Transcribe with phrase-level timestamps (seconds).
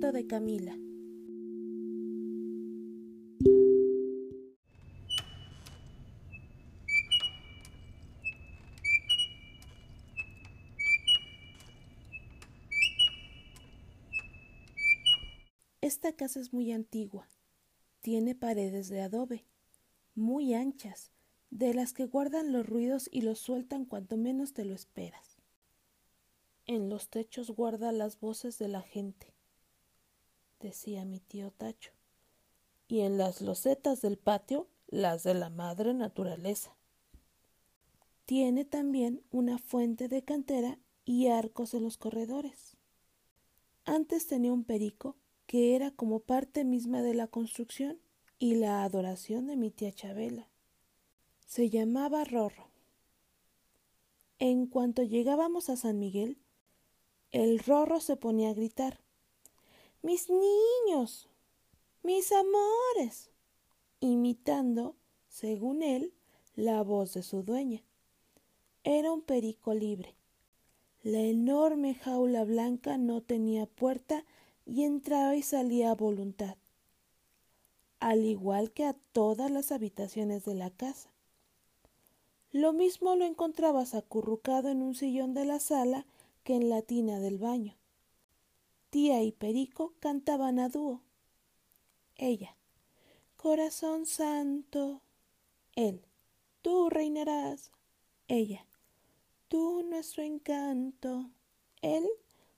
[0.00, 0.74] de Camila.
[15.82, 17.28] Esta casa es muy antigua.
[18.00, 19.44] Tiene paredes de adobe,
[20.14, 21.10] muy anchas,
[21.50, 25.36] de las que guardan los ruidos y los sueltan cuanto menos te lo esperas.
[26.66, 29.34] En los techos guarda las voces de la gente,
[30.60, 31.92] decía mi tío Tacho,
[32.88, 36.76] y en las losetas del patio las de la madre naturaleza.
[38.26, 42.76] Tiene también una fuente de cantera y arcos en los corredores.
[43.84, 47.98] Antes tenía un perico que era como parte misma de la construcción
[48.38, 50.48] y la adoración de mi tía Chabela.
[51.46, 52.68] Se llamaba Rorro.
[54.38, 56.38] En cuanto llegábamos a San Miguel,
[57.32, 59.00] el Rorro se ponía a gritar
[60.02, 61.28] Mis niños.
[62.02, 63.30] mis amores.
[64.00, 64.96] imitando,
[65.28, 66.14] según él,
[66.54, 67.82] la voz de su dueña.
[68.82, 70.14] Era un perico libre.
[71.02, 74.24] La enorme jaula blanca no tenía puerta
[74.64, 76.56] y entraba y salía a voluntad,
[77.98, 81.10] al igual que a todas las habitaciones de la casa.
[82.52, 86.06] Lo mismo lo encontrabas acurrucado en un sillón de la sala
[86.42, 87.79] que en la tina del baño.
[88.90, 91.02] Tía y Perico cantaban a dúo.
[92.16, 92.56] Ella,
[93.36, 95.00] Corazón Santo.
[95.74, 96.04] Él,
[96.60, 97.70] tú reinarás.
[98.28, 98.66] Ella,
[99.48, 101.30] tú nuestro encanto.
[101.82, 102.06] Él,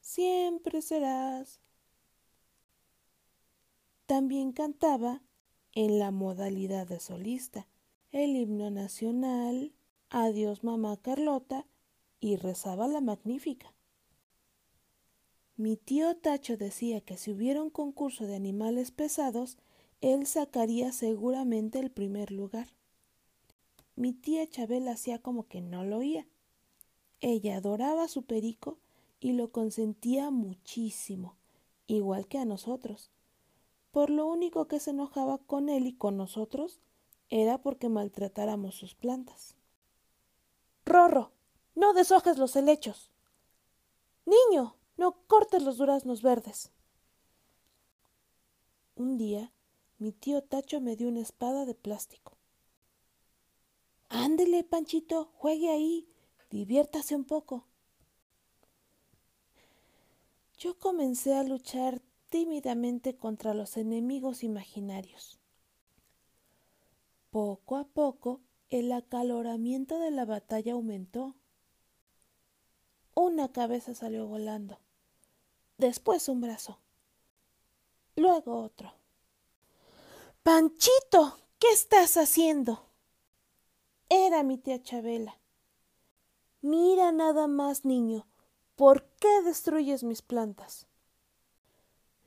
[0.00, 1.60] siempre serás.
[4.06, 5.22] También cantaba,
[5.72, 7.66] en la modalidad de solista,
[8.10, 9.72] el himno nacional,
[10.10, 11.66] Adiós mamá Carlota,
[12.20, 13.74] y rezaba la magnífica.
[15.58, 19.58] Mi tío Tacho decía que si hubiera un concurso de animales pesados,
[20.00, 22.68] él sacaría seguramente el primer lugar.
[23.94, 26.26] Mi tía Chabel hacía como que no lo oía.
[27.20, 28.78] Ella adoraba a su perico
[29.20, 31.36] y lo consentía muchísimo,
[31.86, 33.10] igual que a nosotros
[33.98, 36.78] por lo único que se enojaba con él y con nosotros
[37.30, 39.56] era porque maltratáramos sus plantas.
[40.84, 41.32] Rorro,
[41.74, 43.10] no deshojes los helechos.
[44.24, 46.70] Niño, no cortes los duraznos verdes.
[48.96, 49.52] Un día
[49.98, 52.36] mi tío Tacho me dio una espada de plástico.
[54.08, 56.08] Ándele, Panchito, juegue ahí,
[56.50, 57.66] diviértase un poco.
[60.56, 65.40] Yo comencé a luchar tímidamente contra los enemigos imaginarios.
[67.30, 71.34] Poco a poco el acaloramiento de la batalla aumentó.
[73.14, 74.80] Una cabeza salió volando,
[75.78, 76.78] después un brazo,
[78.16, 78.92] luego otro.
[80.42, 82.84] Panchito, ¿qué estás haciendo?
[84.08, 85.38] Era mi tía Chabela.
[86.60, 88.26] Mira nada más, niño,
[88.74, 90.86] ¿por qué destruyes mis plantas?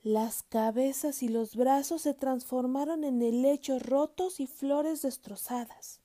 [0.02, 6.00] Las cabezas y los brazos se transformaron en helechos rotos y flores destrozadas.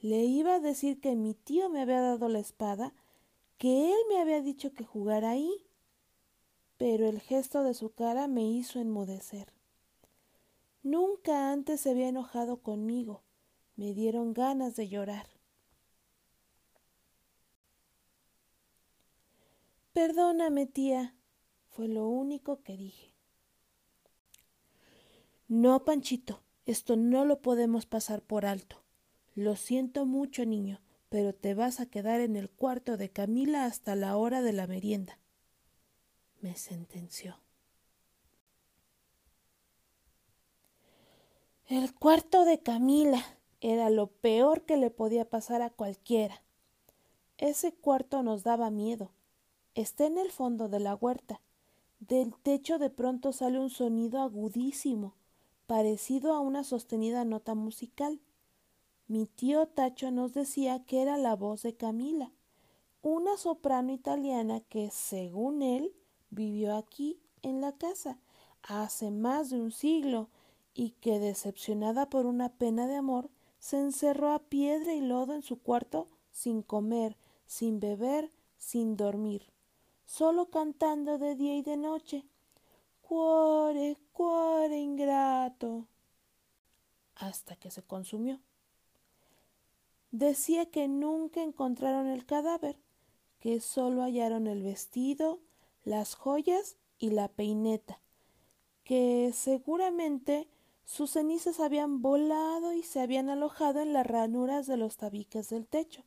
[0.00, 2.92] Le iba a decir que mi tío me había dado la espada,
[3.58, 5.66] que él me había dicho que jugara ahí,
[6.76, 9.52] pero el gesto de su cara me hizo enmudecer.
[10.82, 13.22] Nunca antes se había enojado conmigo.
[13.76, 15.26] Me dieron ganas de llorar.
[19.92, 21.16] Perdóname, tía,
[21.70, 23.14] fue lo único que dije.
[25.48, 28.82] No, Panchito, esto no lo podemos pasar por alto.
[29.34, 33.94] Lo siento mucho, niño, pero te vas a quedar en el cuarto de Camila hasta
[33.94, 35.18] la hora de la merienda.
[36.40, 37.38] Me sentenció.
[41.66, 43.24] El cuarto de Camila
[43.60, 46.42] era lo peor que le podía pasar a cualquiera.
[47.38, 49.10] Ese cuarto nos daba miedo.
[49.74, 51.40] Está en el fondo de la huerta
[52.00, 55.14] del techo de pronto sale un sonido agudísimo,
[55.66, 58.20] parecido a una sostenida nota musical.
[59.08, 62.32] Mi tío Tacho nos decía que era la voz de Camila,
[63.02, 65.94] una soprano italiana que, según él,
[66.30, 68.18] vivió aquí en la casa
[68.62, 70.28] hace más de un siglo
[70.74, 75.42] y que, decepcionada por una pena de amor, se encerró a piedra y lodo en
[75.42, 79.50] su cuarto sin comer, sin beber, sin dormir
[80.06, 82.24] solo cantando de día y de noche.
[83.02, 85.86] Cuore, cuore ingrato.
[87.16, 88.40] hasta que se consumió.
[90.10, 92.78] Decía que nunca encontraron el cadáver,
[93.40, 95.40] que solo hallaron el vestido,
[95.86, 98.00] las joyas y la peineta,
[98.82, 100.48] que seguramente
[100.84, 105.68] sus cenizas habían volado y se habían alojado en las ranuras de los tabiques del
[105.68, 106.04] techo,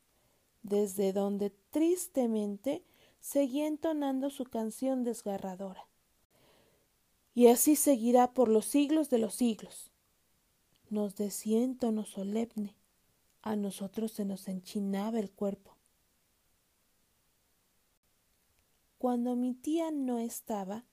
[0.63, 2.83] desde donde tristemente
[3.21, 5.87] seguía entonando su canción desgarradora.
[7.33, 9.91] Y así seguirá por los siglos de los siglos.
[10.89, 12.75] Nos decía en tono solemne.
[13.41, 15.78] A nosotros se nos enchinaba el cuerpo.
[18.99, 20.85] Cuando mi tía no estaba,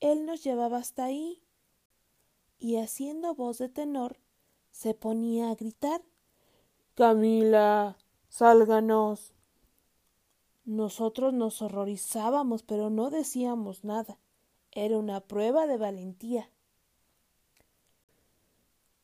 [0.00, 1.40] él nos llevaba hasta ahí
[2.58, 4.18] y haciendo voz de tenor
[4.72, 6.02] se ponía a gritar
[6.94, 7.96] Camila,
[8.28, 9.32] sálganos.
[10.66, 14.18] Nosotros nos horrorizábamos, pero no decíamos nada.
[14.70, 16.50] Era una prueba de valentía.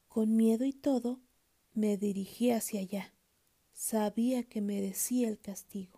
[0.09, 1.21] Con miedo y todo,
[1.73, 3.15] me dirigí hacia allá.
[3.73, 5.98] Sabía que merecía el castigo.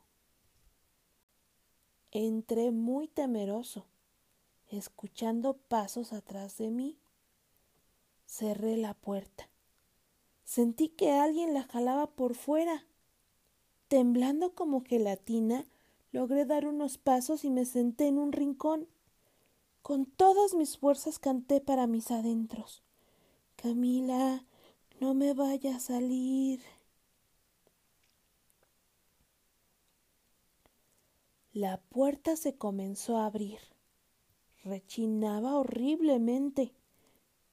[2.13, 3.87] Entré muy temeroso,
[4.69, 6.99] escuchando pasos atrás de mí.
[8.27, 9.49] Cerré la puerta.
[10.45, 12.85] Sentí que alguien la jalaba por fuera.
[13.87, 15.67] Temblando como gelatina,
[16.11, 18.89] logré dar unos pasos y me senté en un rincón.
[19.83, 22.83] Con todas mis fuerzas canté para mis adentros.
[23.55, 24.45] Camila,
[25.01, 26.61] no me vaya a salir.
[31.53, 33.59] La puerta se comenzó a abrir.
[34.63, 36.73] Rechinaba horriblemente.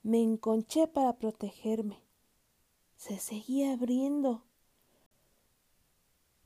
[0.04, 2.04] Me enconché para protegerme.
[2.96, 4.44] Se seguía abriendo.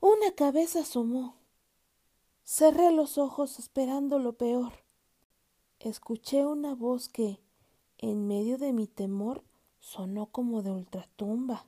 [0.00, 1.36] Una cabeza asomó.
[2.42, 4.72] Cerré los ojos esperando lo peor.
[5.78, 7.38] Escuché una voz que,
[7.98, 9.44] en medio de mi temor,
[9.78, 11.66] sonó como de ultratumba.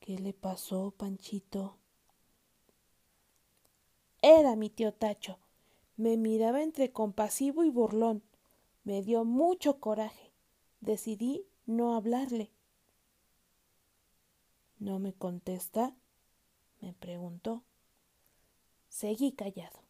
[0.00, 1.78] ¿Qué le pasó, Panchito?
[4.26, 5.38] Era mi tío Tacho.
[5.98, 8.22] Me miraba entre compasivo y burlón.
[8.82, 10.32] Me dio mucho coraje.
[10.80, 12.50] Decidí no hablarle.
[14.78, 15.94] ¿No me contesta?
[16.80, 17.64] me preguntó.
[18.88, 19.80] Seguí callado.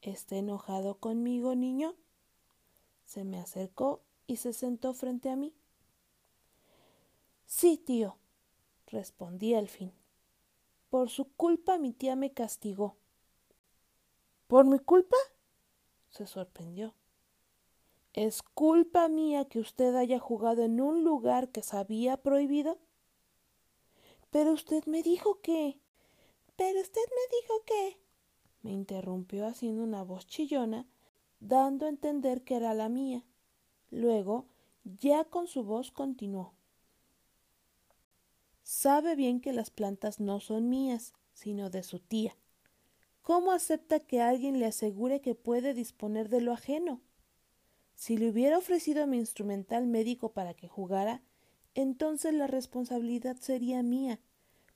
[0.00, 1.96] ¿Está enojado conmigo, niño?
[3.04, 5.52] Se me acercó y se sentó frente a mí.
[7.46, 8.16] Sí, tío,
[8.86, 9.92] respondí al fin.
[10.94, 12.94] Por su culpa mi tía me castigó.
[14.46, 15.16] ¿Por mi culpa?
[16.08, 16.94] se sorprendió.
[18.12, 22.78] ¿Es culpa mía que usted haya jugado en un lugar que sabía prohibido?
[24.30, 25.80] Pero usted me dijo que.
[26.54, 27.98] Pero usted me dijo que.
[28.62, 30.86] me interrumpió haciendo una voz chillona,
[31.40, 33.24] dando a entender que era la mía.
[33.90, 34.46] Luego,
[34.84, 36.54] ya con su voz continuó.
[38.64, 42.34] Sabe bien que las plantas no son mías, sino de su tía.
[43.20, 47.02] ¿Cómo acepta que alguien le asegure que puede disponer de lo ajeno?
[47.94, 51.22] Si le hubiera ofrecido mi instrumental médico para que jugara,
[51.74, 54.18] entonces la responsabilidad sería mía.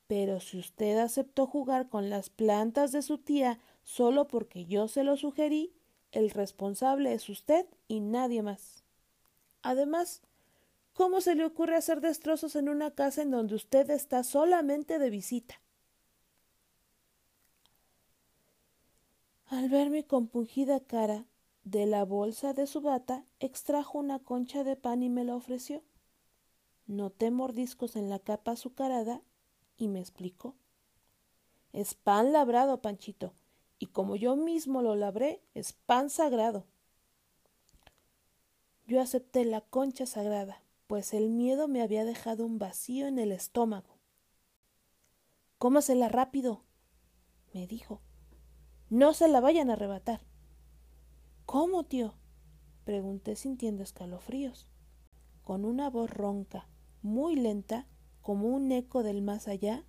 [0.06, 5.02] Pero si usted aceptó jugar con las plantas de su tía solo porque yo se
[5.02, 5.72] lo sugerí,
[6.12, 8.84] el responsable es usted y nadie más.
[9.62, 10.22] Además,
[10.98, 15.10] ¿cómo se le ocurre hacer destrozos en una casa en donde usted está solamente de
[15.10, 15.62] visita?
[19.46, 21.24] Al ver mi compungida cara,
[21.62, 25.84] de la bolsa de su bata extrajo una concha de pan y me la ofreció.
[26.88, 29.22] Noté mordiscos en la capa azucarada
[29.76, 30.56] y me explicó.
[31.72, 33.34] Es pan labrado, Panchito,
[33.78, 36.64] y como yo mismo lo labré, es pan sagrado.
[38.88, 43.30] Yo acepté la concha sagrada, pues el miedo me había dejado un vacío en el
[43.30, 44.00] estómago.
[45.58, 46.64] Cómasela rápido,
[47.52, 48.00] me dijo.
[48.88, 50.22] No se la vayan a arrebatar.
[51.44, 52.14] ¿Cómo, tío?
[52.84, 54.66] pregunté sintiendo escalofríos.
[55.44, 56.68] Con una voz ronca,
[57.02, 57.86] muy lenta,
[58.22, 59.84] como un eco del más allá,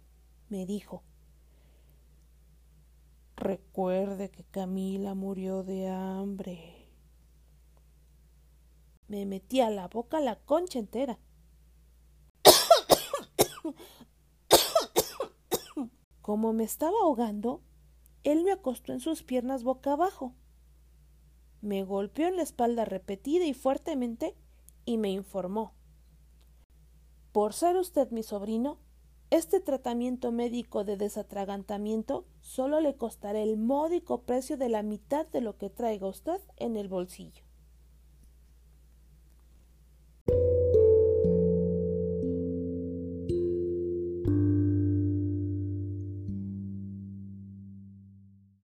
[0.50, 1.04] me dijo
[3.38, 6.79] Recuerde que Camila murió de hambre.
[9.10, 11.20] Me metí a la boca la concha entera.
[16.22, 17.62] Como me estaba ahogando,
[18.24, 20.34] él me acostó en sus piernas boca abajo
[21.62, 24.36] me golpeó en la espalda repetida y fuertemente
[24.86, 25.74] y me informó.
[27.32, 28.80] Por ser usted mi sobrino,
[29.30, 35.42] este tratamiento médico de desatragantamiento solo le costará el módico precio de la mitad de
[35.42, 37.44] lo que traiga usted en el bolsillo.